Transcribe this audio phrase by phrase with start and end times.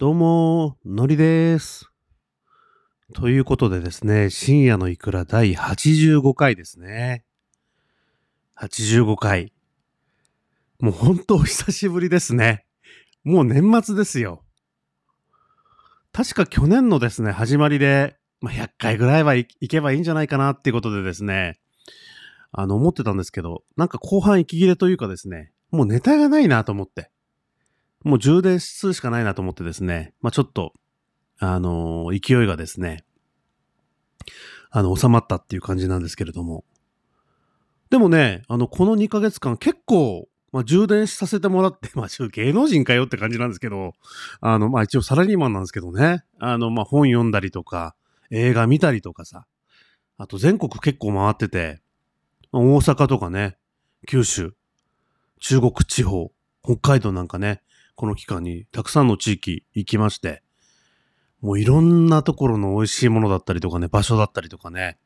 [0.00, 1.90] どうも、のりです。
[3.14, 7.24] ということでですね、深夜のいくら第85回ですね。
[8.56, 9.52] 85回。
[10.78, 12.64] もうほんとお久しぶりですね。
[13.24, 14.44] もう年末ですよ。
[16.12, 21.58] 確か去年のですね、始まりで、まあ、100回ぐらいはい、いけばいいんじゃないかなっていうことでですね、
[22.52, 27.10] あの、思ってたんですけど、なんか後半息切れというかですね、もうネタがないなと思って。
[28.04, 30.72] もう充電数しかないなと思ってですね、まあちょっと、
[31.38, 33.04] あのー勢いがですね、
[34.70, 36.64] あの、収まったっていう感じなんですけれども。
[37.90, 43.92] でもね、あの、この2ヶ月間結構、まあ充電させてもらって、 まあ芸能人かよって感じなんですけど、
[44.40, 47.94] あの、まあ一応サラリーマンなんですけどね、あの、まあ本読んだりとか、
[48.30, 49.46] 映画見たりとかさ、
[50.18, 51.80] あと全国結構回ってて、
[52.52, 53.56] 大阪とかね、
[54.06, 54.54] 九州、
[55.40, 57.62] 中国地方、北海道なんかね、
[57.98, 60.44] この期間にたくさんの地域行きまして、
[61.40, 64.98] もういろんなところの美味しいものだったりとかね、場所だったりとかね、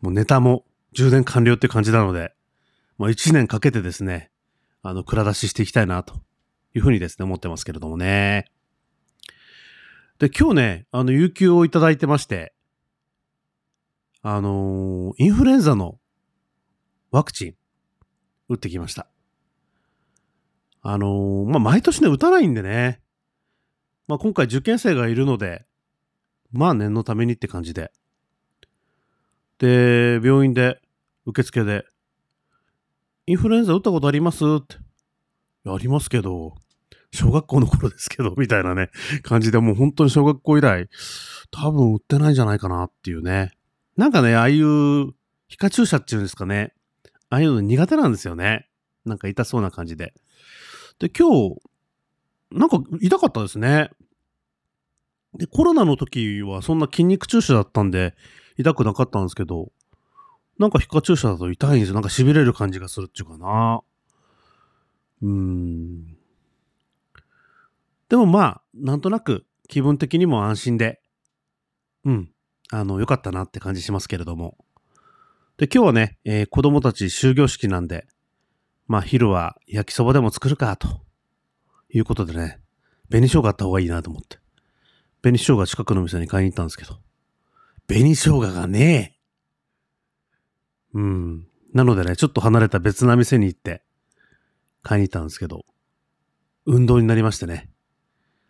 [0.00, 2.34] もうネタも充電完了って感じなので、
[2.98, 4.32] まあ一年かけてですね、
[4.82, 6.14] あの、蔵出ししていきたいなと
[6.74, 8.46] いうふうにですね、思ってますけれどもね。
[10.18, 12.54] で、今日ね、あの、有給をいただいてまして、
[14.22, 16.00] あのーインフルエンザの
[17.12, 17.54] ワクチン、
[18.48, 19.06] 打ってきました。
[20.88, 23.00] あのーまあ、毎年ね、打たないんでね。
[24.06, 25.66] まあ、今回受験生がいるので、
[26.52, 27.90] まあ、念のためにって感じで。
[29.58, 30.80] で、病院で、
[31.24, 31.86] 受付で、
[33.26, 34.44] インフルエンザ打ったことあります？
[34.44, 34.76] って。
[35.68, 36.54] ありますけど、
[37.12, 38.90] 小学校の頃ですけど、みたいなね、
[39.22, 40.88] 感じでもう本当に小学校以来、
[41.50, 43.50] 多分打ってないんじゃないかなっていうね。
[43.96, 45.10] なんかね、ああいう、
[45.48, 46.74] 皮下注射っていうんですかね。
[47.28, 48.68] ああいうの苦手なんですよね。
[49.04, 50.14] なんか痛そうな感じで。
[50.98, 51.56] で、今日、
[52.50, 53.90] なんか痛かったですね。
[55.34, 58.14] で、コロナの時はそんな筋肉注射だったんで、
[58.56, 59.72] 痛くなかったんですけど、
[60.58, 61.94] なんか皮下注射だと痛いんですよ。
[61.94, 63.82] なんか痺れる感じがするっていうかな。
[65.22, 66.16] うーん。
[68.08, 71.00] でもまあ、なんとなく気分的にも安心で、
[72.04, 72.30] うん、
[72.70, 74.56] あの、良かったなって感じしますけれども。
[75.58, 78.06] で、今日はね、えー子供たち終業式なんで、
[78.88, 81.00] まあ、昼は焼きそばでも作るか、と
[81.90, 82.60] いうことでね、
[83.08, 84.38] 紅生姜あった方がいいなと思って。
[85.22, 87.00] 紅生姜近くの店に買いに行ったんですけど、
[87.88, 89.16] 紅生姜がね
[90.94, 90.98] え。
[90.98, 91.46] うん。
[91.74, 93.82] なのでね、ちょっと離れた別な店に行って、
[94.82, 95.64] 買いに行ったんですけど、
[96.64, 97.70] 運動になりましてね、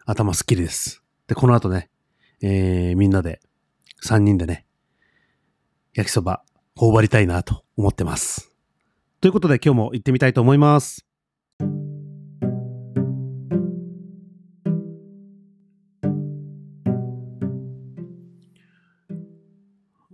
[0.05, 1.03] 頭すっきりです。
[1.27, 1.91] で、この後ね、
[2.43, 3.41] えー、みんなで、
[4.05, 4.67] 3人でね、
[5.95, 6.43] 焼きそば、
[6.75, 8.56] 頬張りたいなと思ってます。
[9.27, 11.05] ということで今日も行ってみたいと思います。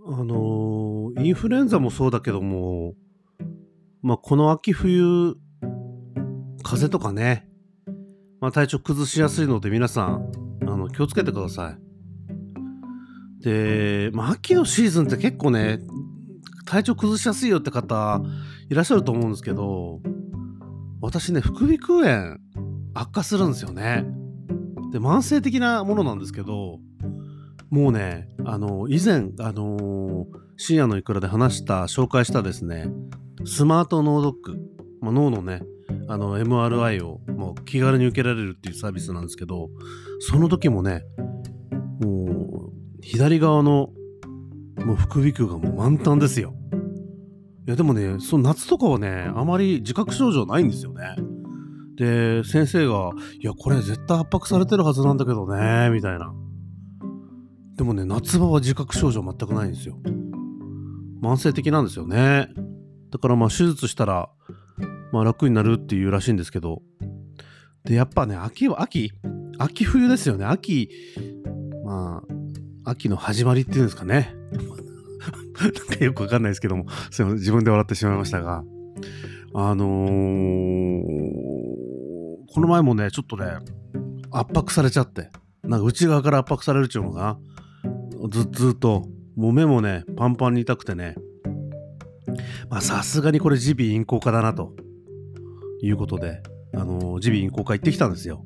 [0.03, 2.95] あのーインフルエンザもそうだけども、
[4.01, 5.35] まあ、この秋冬、
[6.63, 7.47] 風邪とかね、
[8.41, 10.31] まあ、体調崩しやすいので皆さん、
[10.63, 13.43] あの、気をつけてください。
[13.43, 15.81] で、まあ、秋のシーズンって結構ね、
[16.65, 18.21] 体調崩しやすいよって方
[18.69, 20.01] いらっしゃると思うんですけど、
[21.01, 22.37] 私ね、副鼻腔炎
[22.93, 24.05] 悪化するんですよね。
[24.91, 26.79] で、慢性的なものなんですけど、
[27.69, 32.87] もうね、あの、以前、あの深夜のいくらで話した、紹介したですね、
[33.45, 34.57] スマート脳ドック、
[35.01, 35.63] まあ、脳のね、
[36.07, 39.69] あの、MRI をもう気軽に受けられるっていうサービスなんですけど、
[40.19, 41.03] その時もね、
[41.99, 42.71] もう、
[43.01, 43.89] 左側の
[44.77, 46.53] もう副鼻腔がもう満タンですよ。
[47.65, 51.15] いやでもね、その夏とかはね、あまり自覚症状ないんですよね。
[51.95, 56.33] で、先生が、いや、これ絶対圧迫されてるはずなんだけどね、みたいな。
[57.77, 59.97] でもね、夏場は自覚症状全くないんですよ。
[61.21, 62.49] 慢性的なんですよね。
[63.11, 64.29] だからまあ手術したら、
[65.11, 66.81] まあ楽になるっていうらしいんですけど。
[67.85, 69.11] で、やっぱね、秋は、秋
[69.57, 70.45] 秋冬ですよね。
[70.45, 70.89] 秋、
[71.85, 72.32] まあ、
[72.85, 74.35] 秋の始まりっていうんですかね。
[75.61, 78.63] なんかよくわかんないですけども、すいません、自分で笑ってしまいましたが、
[79.53, 81.03] あのー
[82.53, 83.45] この前もね、ちょっとね、
[84.29, 85.31] 圧迫されちゃって、
[85.63, 88.29] なんか内側から圧迫されるっていうのかな。
[88.29, 91.15] ずずっと、もう目もね、パンパンに痛くてね、
[92.69, 94.75] まあさすがにこれ耳鼻咽喉科だなと
[95.81, 96.43] いうことで、
[96.75, 98.45] あのー耳鼻咽喉科行ってきたんですよ。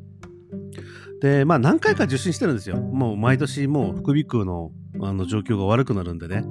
[1.22, 2.78] で、まあ何回か受診してるんですよ。
[2.78, 4.72] もう毎年もう副鼻腔の
[5.02, 6.44] あの状況が悪くなるんでね。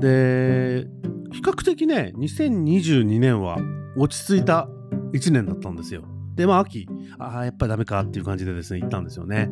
[0.00, 0.86] で、
[1.32, 3.58] 比較的ね、2022年は
[3.96, 4.68] 落ち着いた
[5.12, 6.04] 1年だったんですよ。
[6.34, 6.88] で、まあ秋、
[7.18, 9.50] ああ、やっぱりダメかっていう感じでですね、行ったんですよね。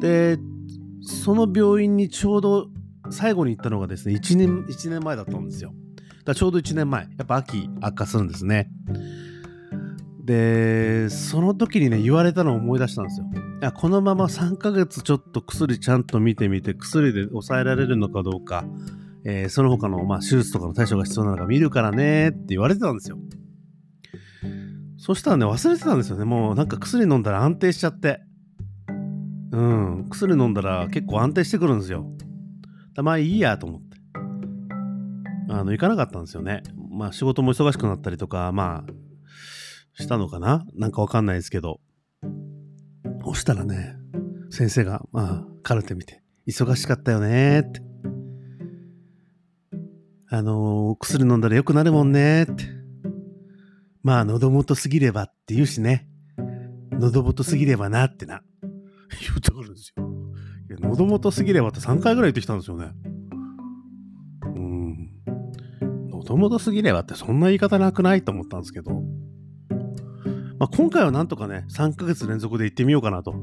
[0.00, 0.38] で、
[1.02, 2.68] その病院にちょうど
[3.10, 5.74] 最後に行ったのがですね、1年、1年前だったんですよ。
[6.24, 7.02] だちょうど1年前。
[7.02, 8.70] やっぱ秋悪化するんですね。
[10.24, 13.26] で、その時にね、言われたのを思い出したんですよ。
[13.68, 18.64] いこのまま3ヶ月ちょっと薬ちゃんと見てみて、薬で抑えられるのかどうか、
[19.24, 23.18] えー、その他の、まあ、手術とかの対処が必要なのか見るからねって言われてたんですよ。
[24.98, 26.24] そしたらね、忘れてたんですよね。
[26.24, 28.20] もうなんか薬飲んだら安定しちゃって。
[29.50, 32.06] うん、薬飲んだら結構安定してくるんですよ。
[33.02, 33.96] まあいいやと思って。
[35.48, 36.62] あの、行かなかったんですよね。
[36.90, 38.92] まあ仕事も忙しくなったりとか、まあ、
[39.94, 40.66] したのかな？
[40.74, 41.80] なんかわかんないですけど。
[43.24, 43.96] そしたらね、
[44.50, 47.80] 先生が、まあ、カルテ見て、忙しかったよねって。
[50.28, 52.64] あのー、薬飲んだら良くなるもんねって。
[54.02, 56.08] まあ、喉元すぎればって言うしね。
[56.92, 58.42] 喉元すぎればなってな。
[59.20, 60.04] 言ってくるんですよ。
[60.70, 62.92] いや喉元すぎればって3回ぐらい言ってきたんですよね。
[64.42, 65.10] うん。
[66.10, 68.24] 喉元すぎればってそんな言い方なくない？
[68.24, 69.02] と思ったんですけど。
[70.62, 73.34] まあ、今回はなんとかね、3ヶ月連続で行ってみようかなと。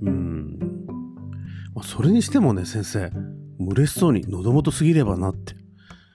[0.00, 0.56] うん。
[1.74, 3.10] まあ、それにしてもね、先生、
[3.58, 5.56] 嬉しそうに喉元すぎればなって。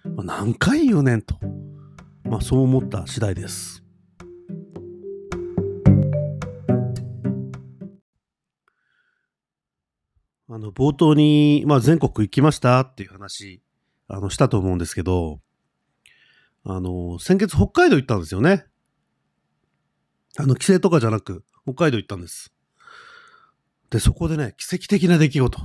[0.06, 1.36] まあ、何回言うねんと。
[2.24, 3.84] まあ、そう思った次第です。
[10.48, 13.62] あの、冒頭に、まあ、全国行きましたっていう話、
[14.08, 15.42] あの、したと思うんですけど、
[16.64, 18.68] あの、先月北海道行ったんですよね。
[20.38, 22.54] あの、帰省とかじゃなく、北海道行ったんです。
[23.90, 25.60] で、そこでね、奇跡的な出来事。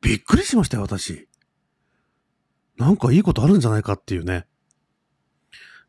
[0.00, 1.28] びっくりしましたよ、私。
[2.76, 4.46] なんかいいことあるんじゃないかっていうね。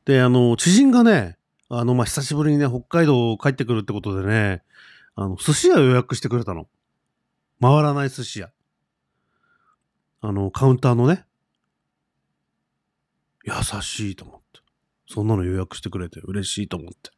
[0.06, 1.38] で、あの、知人がね、
[1.68, 4.62] あの、まあ、久しぶりにね、北海道帰ってくるってことでね、
[5.16, 6.68] あの、寿司屋予約してくれたの。
[7.60, 8.52] 回らない寿司屋。
[10.22, 11.26] あの、カウンターのね。
[13.44, 14.45] 優しいと思って。
[15.07, 17.12] そんなの予約してくれて嬉しいと思って。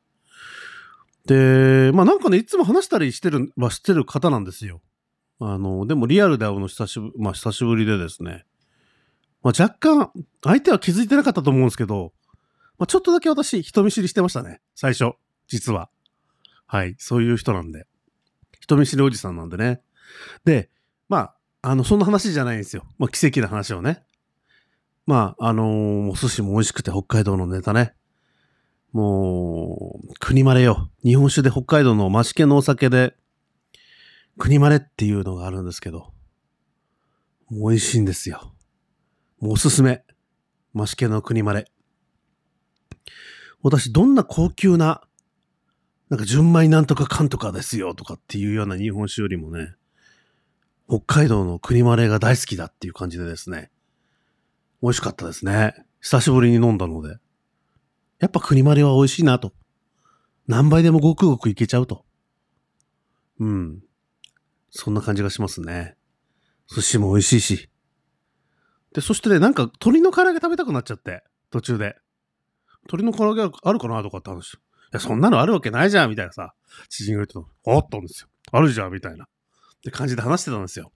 [1.27, 4.81] で、まあなんかね、いつも話したりしてる、はしてる方なんですよ。
[5.39, 8.45] あの、でもリアルで会うの久しぶり、まあ久しぶりでですね。
[9.43, 10.11] まあ若干、
[10.43, 12.13] 相手は気づいてなかったと思うんですけど、
[12.79, 14.61] まあちょっとだけ私、人見知りしてましたね。
[14.73, 15.13] 最初。
[15.47, 15.89] 実は。
[16.65, 16.95] はい。
[16.97, 17.85] そういう人なんで。
[18.59, 19.81] 人見知りおじさんなんでね。
[20.45, 20.69] で、
[21.07, 22.85] まあ、あの、そんな話じゃないんですよ。
[22.97, 24.03] まあ奇跡な話をね。
[25.07, 27.93] まあ、あの、お寿司も美味しくて北海道のネタね。
[28.91, 30.91] もう、国まれよ。
[31.03, 33.15] 日本酒で北海道の増毛のお酒で、
[34.37, 36.11] 国まれっていうのがあるんですけど、
[37.49, 38.53] 美味しいんですよ。
[39.39, 40.03] もうおすすめ。
[40.75, 41.71] 増毛の国まれ。
[43.63, 45.01] 私、どんな高級な、
[46.09, 49.73] なんか純米なんとかかんとかですよとかっていうような日本酒よりもね、
[50.89, 53.71] 北海道の国まれが大好きだっていう感じでですね、
[54.81, 55.73] 美味しかったですね。
[56.01, 57.17] 久しぶりに飲んだので。
[58.19, 59.53] やっぱ国まれは美味しいなと。
[60.47, 62.05] 何倍でもごくごくいけちゃうと。
[63.39, 63.83] うん。
[64.69, 65.95] そんな感じがしますね。
[66.67, 67.69] 寿司も美味しいし。
[68.93, 71.97] で、そしてね、なんか鶏の唐揚げ食べたくなっちゃって、途中で。
[72.83, 74.53] 鶏の唐揚げあるかなとかって話。
[74.53, 74.57] い
[74.93, 76.53] や、そんなのあるわけないじゃんみたいなさ、
[76.89, 78.29] 知人が言ってたのあったんですよ。
[78.51, 79.25] あるじゃんみたいな。
[79.25, 79.27] っ
[79.83, 80.91] て感じで話してたんですよ。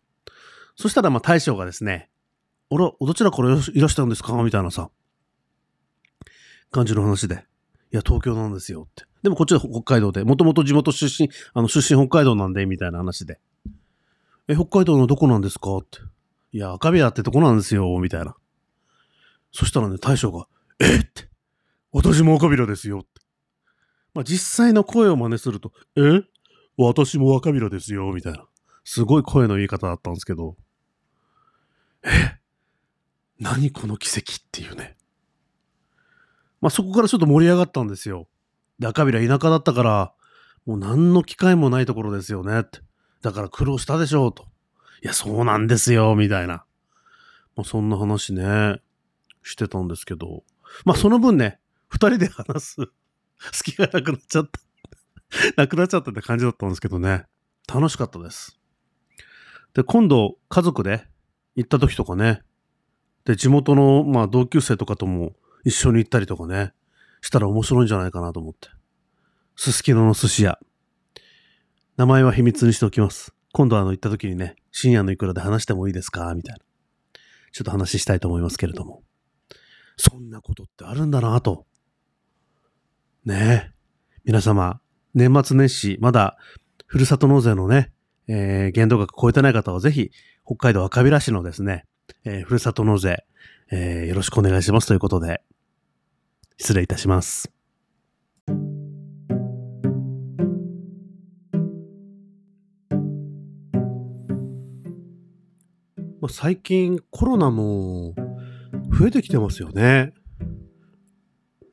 [0.75, 2.09] そしたら、まあ大将がですね、
[2.73, 4.33] あら、どちらからいらしたんですか？
[4.43, 4.89] みたいなさ、
[6.71, 7.45] 感じの話で。
[7.91, 9.03] いや、東京なんですよって。
[9.23, 13.41] でもこっちは北海道で、もともと地元出身、あの、出身北海道なんで、みたいな話で。
[14.47, 15.77] え、北海道のどこなんですか？
[15.77, 15.99] って。
[16.53, 18.35] いや、赤平ってとこなんですよ、みたいな。
[19.51, 20.47] そしたらね、大将が、
[20.79, 20.99] え？
[20.99, 21.29] って。
[21.91, 23.07] 私も赤平ですよって。
[24.13, 26.21] まあ、実際の声を真似すると、え？
[26.77, 28.45] 私も赤平ですよ、みたいな。
[28.85, 30.55] すごい声の言い方だったんですけど、
[32.03, 32.40] え？
[33.41, 34.95] 何この奇跡っていうね。
[36.61, 38.27] まあそこからちょっと盛り上がったんですよ。
[38.77, 40.13] で、赤平田舎だったから、
[40.67, 42.81] もう何の機会もないところですよねって。
[43.23, 44.45] だから苦労したでしょうと。
[45.03, 46.65] いや、そうなんですよ、みたいな。
[47.55, 48.79] まあそんな話ね、
[49.41, 50.43] してたんですけど。
[50.85, 52.75] まあその分ね、二人で話す
[53.51, 54.61] 隙がなくなっちゃった
[55.57, 57.25] なくなっちゃったって感じだったんですけどね。
[57.67, 58.59] 楽しかったです。
[59.73, 61.07] で、今度家族で
[61.55, 62.43] 行った時とかね、
[63.25, 66.73] で、地元の、まあ、同級生とかとも一緒に行ったりとかね、
[67.21, 68.69] したら面白いんじゃないかなと思って。
[69.55, 70.57] すすきのの寿司屋。
[71.97, 73.33] 名前は秘密にしておきます。
[73.53, 76.33] 今度あの行った時にね、深夜のいくらで話してもいいですか？
[76.33, 76.59] みたいな。
[77.51, 79.03] ちょっと話したいと思いますけれども。
[79.97, 81.67] そんなことってあるんだなと。
[83.25, 83.73] ねえ。
[84.23, 84.79] 皆様、
[85.13, 86.37] 年末年始、まだ
[86.87, 87.91] ふるさと納税のね、
[88.27, 90.11] えー、限度額超えてない方はぜひ、
[90.45, 91.85] 北海道赤平市のですね、
[92.25, 93.25] えー、ふるさと納税、
[93.71, 95.41] えー、よろしくお願いしますということで、
[96.57, 97.51] 失礼いたします。
[106.21, 108.13] まあ、最近コロナも
[108.95, 110.13] 増えてきてますよね。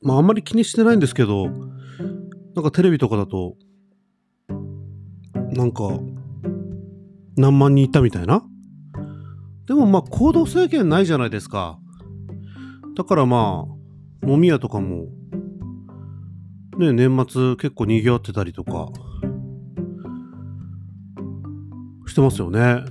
[0.00, 1.48] まああんまり気にしてないんですけど、
[2.54, 3.56] なんかテレビとかだと、
[5.52, 6.00] なんか
[7.36, 8.47] 何万人いたみたいな。
[9.68, 11.78] でもまあ行動制限ないじゃないですか。
[12.96, 13.66] だからま
[14.24, 15.06] あ、飲み屋とかも、
[16.78, 18.88] ね、年末結構賑わってたりとか、
[22.06, 22.82] してますよね。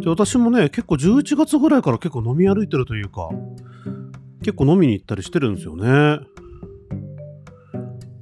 [0.00, 3.28] で、私もね、結構11月ぐらいから結構飲み歩いてるというか、
[4.42, 5.84] 結構飲みに行ったりしてるんですよね。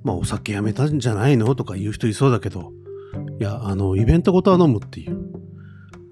[0.03, 1.55] まあ、お酒やめたんじゃないの？
[1.55, 2.73] とか言う人いそうだけど、
[3.39, 5.20] いや、あの、イベントごとは飲むっていう。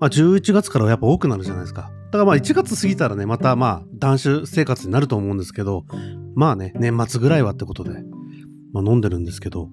[0.01, 1.91] まあ、11月からはやっぱ多くなるじゃないですか。
[2.07, 5.85] だからまあ、1月過ぎたらね、またまあ、断酒生活になると思うんですけど、
[6.35, 7.91] まあね、年末ぐらいはってことで、
[8.73, 9.71] まあ飲んでるんですけど、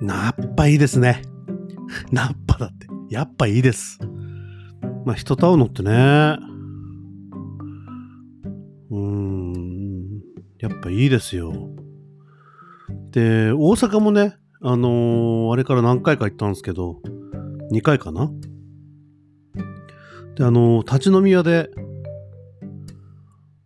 [0.00, 1.22] やっぱいいですね。
[2.12, 2.86] ナッパだって。
[3.10, 3.98] やっぱいいです。
[5.04, 5.90] まあ人と会うのってね、
[8.90, 10.22] うーん、
[10.60, 11.52] やっぱいいですよ。
[13.10, 17.00] で、大阪もね、あのー、あれから何回か行ったんですけど、
[17.72, 18.30] 2回かな
[20.38, 21.68] で、あの、立ち飲み屋で、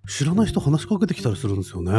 [0.08, 1.92] 知らない人話しかけてきたりするんですよね。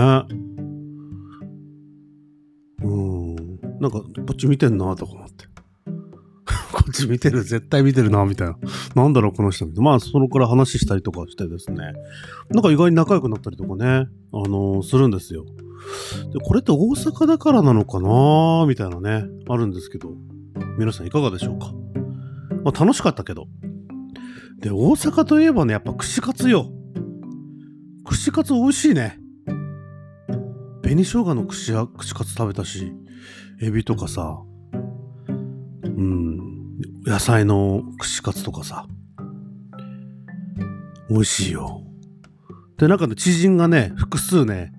[2.81, 3.35] うん。
[3.79, 5.45] なんか、こっち見てんなとか思って。
[6.73, 8.57] こっち見てる、絶対見てるな、みたいな。
[8.95, 9.67] なんだろう、この人。
[9.79, 11.93] まあ、そのから話したりとかしてですね。
[12.49, 15.45] なんか意外に仲良くなったりとかね、あのー、するんですよ。
[16.33, 20.15] で、これって大阪だからなのかなみたいなね、あるんですけど、
[20.79, 21.71] 皆さんいかがでしょうか
[22.63, 23.45] まあ、楽しかったけど。
[24.63, 26.72] で、大阪といえばね、やっぱ串カツよ。
[28.05, 29.20] 串カツ美味しいね。
[30.84, 32.93] 紅生姜の串や串カツ食べたし、
[33.62, 34.41] エビとかさ、
[35.84, 36.38] うん、
[37.05, 38.88] 野菜の串カツとかさ、
[41.10, 41.82] 美味しいよ。
[42.77, 44.72] で、なんかね、知人がね、複数ね、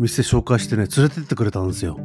[0.00, 1.98] 店紹介してね、連れてってくれたんですよ。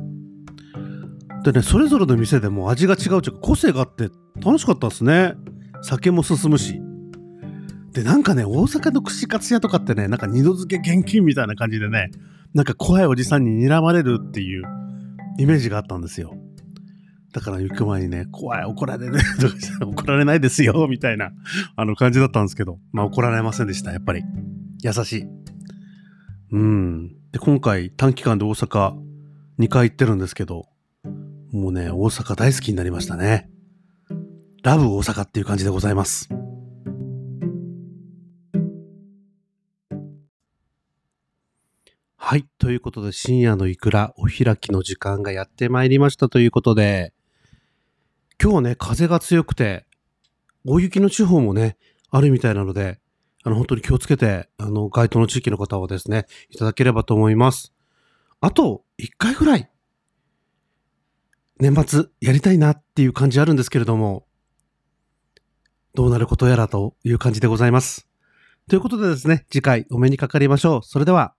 [1.45, 4.09] でね、それぞれの店でも味が違うというか、個性があって
[4.43, 5.35] 楽しかったですね。
[5.81, 6.80] 酒も進むし。
[7.93, 12.11] で、なんかね、大阪の串カツ屋とかってね、なんか二度漬け現金みたいな感じでね、
[12.53, 14.63] なんか怖いおじさんに睨まれるっていう
[15.37, 16.35] イメージがあったんですよ。
[17.33, 19.19] だから行く前にね、怖い、怒られる、
[19.81, 21.31] 怒られないですよ、みたいな、
[21.75, 24.23] あの感じだったんですけど、まあ怒られませんでした、やっぱり。
[24.83, 25.27] 優しい。
[26.51, 27.09] うん。
[27.31, 28.95] で、今回短期間で大阪
[29.59, 30.65] 2回行ってるんですけど、
[31.51, 33.49] もうね、大阪大好きになりましたね。
[34.63, 36.29] ラブ大阪っていう感じでございます。
[42.23, 42.45] はい。
[42.59, 47.13] ということで、深夜のいくらお開きの時間がやってまいりましたということで、
[48.39, 49.87] 今日はね、風が強くて、
[50.63, 51.77] 大雪の地方もね、
[52.11, 52.99] あるみたいなので、
[53.43, 57.73] あの、本当に気をつけて、あの、該当の地域の方はですね、いただければと思います。
[58.39, 59.71] あと、一回ぐらい、
[61.59, 64.27] 年末やりたいなっていう感じあるんですけれども、
[65.95, 68.07] どうなることやらという感じでございます。
[68.69, 70.81] ということでですね、次回お目にかかりましょう。
[70.83, 71.33] それでは。